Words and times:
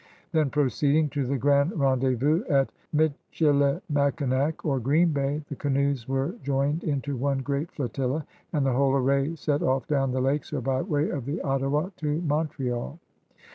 Then, 0.31 0.49
proceeding 0.49 1.09
to 1.09 1.27
the 1.27 1.37
grand 1.37 1.79
rendezvous 1.79 2.43
at 2.49 2.71
Michilimackinac 2.91 4.65
or 4.65 4.79
Green 4.79 5.13
Bay, 5.13 5.43
the 5.47 5.55
canoes 5.55 6.07
were 6.07 6.33
joined 6.41 6.83
into 6.83 7.15
one 7.15 7.37
great 7.43 7.69
flotilla, 7.69 8.25
and 8.51 8.65
the 8.65 8.73
whole 8.73 8.95
array 8.95 9.35
set 9.35 9.61
oflf 9.61 9.85
down 9.85 10.11
the 10.11 10.19
lakes 10.19 10.53
or 10.53 10.61
by 10.61 10.81
way 10.81 11.11
of 11.11 11.25
^the 11.25 11.39
Ottawa 11.45 11.89
to 11.97 12.19
Montreal. 12.19 12.97